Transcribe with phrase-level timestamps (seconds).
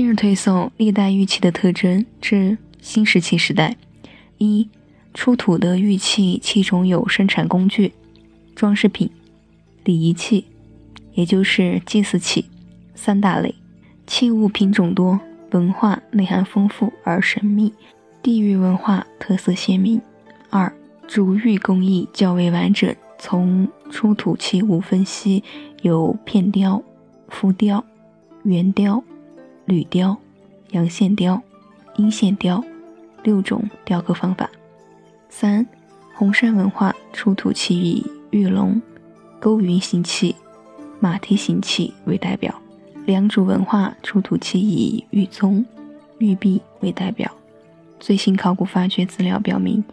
[0.00, 3.76] 今日推送历代玉器的特征之新石器时代。
[4.36, 4.68] 一、
[5.12, 7.92] 出土的玉器器中有生产工具、
[8.54, 9.10] 装饰品、
[9.82, 10.46] 礼仪器，
[11.14, 12.44] 也就是祭祀器
[12.94, 13.52] 三大类。
[14.06, 15.18] 器物品种多，
[15.50, 17.72] 文化内涵丰富而神秘，
[18.22, 20.00] 地域文化特色鲜明。
[20.48, 20.72] 二、
[21.08, 22.94] 主玉工艺较为完整。
[23.18, 25.42] 从出土器物分析，
[25.82, 26.80] 有片雕、
[27.26, 27.84] 浮雕、
[28.44, 29.02] 圆雕、
[29.68, 30.16] 铝雕、
[30.70, 31.42] 阳线雕、
[31.96, 32.64] 阴线雕
[33.22, 34.48] 六种雕刻方法。
[35.28, 35.66] 三、
[36.14, 38.80] 红山文化出土器以玉龙、
[39.38, 40.34] 勾云形器、
[41.00, 42.50] 马蹄形器为代表；
[43.04, 45.62] 良渚文化出土器以玉宗、
[46.16, 47.30] 玉璧为代表。
[48.00, 49.84] 最新考古发掘资料表明，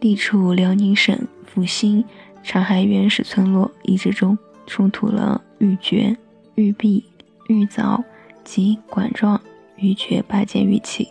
[0.00, 2.02] 地处辽宁省阜新。
[2.42, 6.16] 长海原始村落遗址中出土了玉珏、
[6.54, 7.04] 玉璧、
[7.48, 8.02] 玉凿
[8.50, 9.40] 及管状
[9.76, 11.08] 玉珏八件玉器。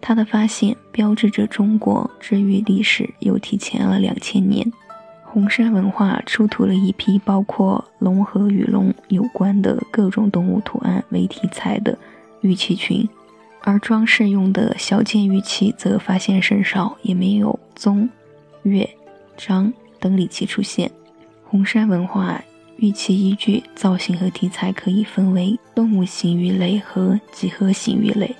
[0.00, 4.72] 它的发现标志着中国制玉历史又提前了两千年。
[5.24, 11.98] 红山文化出土了一批包括龙和与龙有关的各种动物图案为题材的
[12.42, 13.08] 玉器群，
[13.62, 18.08] 而装饰用的小件玉器则发现甚少，也没有宗、
[18.62, 18.88] 月、
[19.36, 19.72] 章。
[20.00, 20.88] 等礼器出现，
[21.44, 22.40] 红山文化
[22.78, 28.34] 玉器依据造型和题材可以分为动物型玉类和几何型玉类。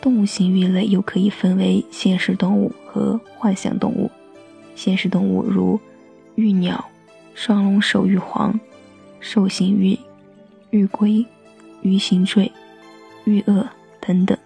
[0.00, 4.10] 动物型玉类又可以分为现实动物和幻想动物。
[4.74, 5.78] 现实动物如
[6.34, 6.82] 玉鸟、
[7.34, 8.58] 双龙首玉皇、
[9.20, 9.98] 兽形玉、
[10.70, 11.24] 玉龟、
[11.82, 12.50] 鱼形坠、
[13.24, 13.68] 玉鳄
[14.00, 14.36] 等等。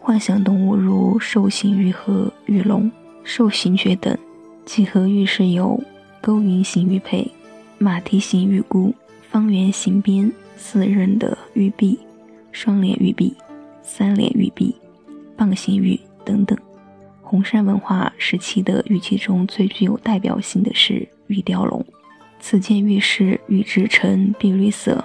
[0.00, 2.90] 幻想动物如兽形玉和玉龙、
[3.22, 4.16] 兽形蕨等。
[4.64, 5.80] 几何玉是由
[6.20, 7.30] 勾云形玉佩、
[7.82, 11.98] 马蹄形玉箍、方圆形边四刃的玉璧、
[12.52, 13.34] 双脸玉璧、
[13.80, 14.76] 三脸玉璧、
[15.34, 16.58] 棒形玉等等。
[17.22, 21.82] 红山文化时期的玉器中最具有代表性的是玉雕龙。
[22.38, 25.02] 此件玉饰玉质呈碧绿色，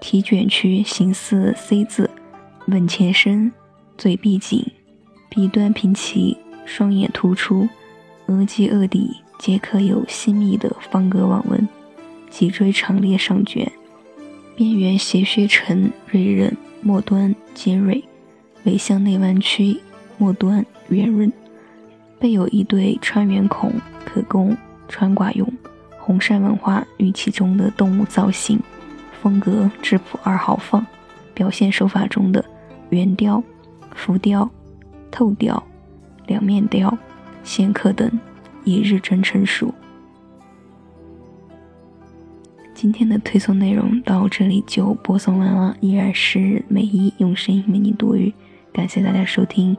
[0.00, 2.08] 体卷曲形似 C 字，
[2.68, 3.52] 吻前深，
[3.98, 4.64] 嘴闭紧，
[5.28, 7.68] 鼻端平齐，双眼突出，
[8.28, 9.10] 额际额底。
[9.38, 11.68] 皆刻有细密的方格网纹，
[12.34, 13.70] 脊椎长裂上卷，
[14.56, 18.02] 边缘斜削成锐刃，末端尖锐，
[18.64, 19.80] 尾向内弯曲，
[20.18, 21.32] 末端圆润，
[22.18, 23.72] 背有一对穿圆孔，
[24.04, 24.56] 可供
[24.88, 25.48] 穿挂用。
[25.96, 28.58] 红山文化玉器中的动物造型
[29.22, 30.84] 风格质朴而豪放，
[31.34, 32.44] 表现手法中的
[32.90, 33.40] 圆雕、
[33.94, 34.50] 浮雕、
[35.08, 35.64] 透雕、
[36.26, 36.98] 两面雕、
[37.44, 38.10] 线刻等。
[38.64, 39.72] 已日臻成熟。
[42.74, 48.32] 今天的推送内容到这里就播送完了，依然是美一用声音为你读语，
[48.72, 49.76] 感谢大家收听，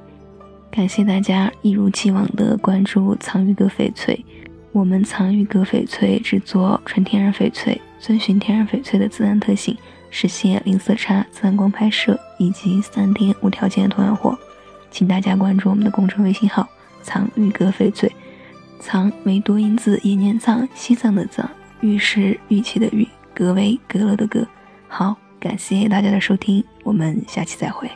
[0.72, 4.26] 感谢大家一如既往的关注藏玉阁翡翠。
[4.72, 9.78] 我们藏玉阁翡翠制作纯天然翡翠，遵循天然翡翠的自然特性，
[10.10, 14.38] 实现零色差、自然光拍摄以及三天无条件的退换货。
[14.90, 16.68] 请大家关注我们的公众微信号
[17.04, 18.12] “藏玉阁翡翠”。
[18.80, 21.50] 藏为多音字，也念藏，西藏的藏。
[21.82, 24.48] 玉是玉器的玉，阁为阁楼的阁。
[24.88, 27.90] 好，感谢大家的收听，我们下期再会。